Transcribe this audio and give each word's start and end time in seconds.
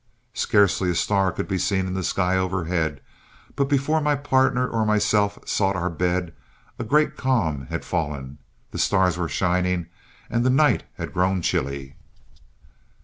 Scarcely 0.33 0.89
a 0.89 0.95
star 0.95 1.31
could 1.31 1.47
be 1.47 1.59
seen 1.59 1.85
in 1.85 1.93
the 1.93 2.01
sky 2.03 2.35
overhead, 2.35 3.01
but 3.55 3.65
before 3.69 4.01
my 4.01 4.15
partner 4.15 4.67
or 4.67 4.83
myself 4.83 5.37
sought 5.47 5.75
our 5.75 5.91
bed, 5.91 6.33
a 6.79 6.83
great 6.83 7.15
calm 7.15 7.67
had 7.67 7.85
fallen, 7.85 8.39
the 8.71 8.79
stars 8.79 9.15
were 9.15 9.29
shining, 9.29 9.85
and 10.27 10.43
the 10.43 10.49
night 10.49 10.85
had 10.95 11.13
grown 11.13 11.43
chilly. 11.43 11.97